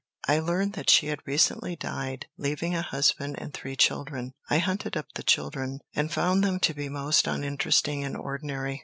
[0.27, 4.33] I learned that she had recently died, leaving a husband and three children.
[4.49, 8.79] I hunted up the children, and found them to be most uninteresting and ordinary.